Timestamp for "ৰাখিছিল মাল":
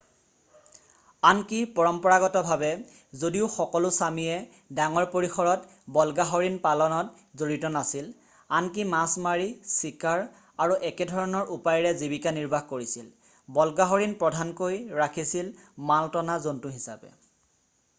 15.05-16.13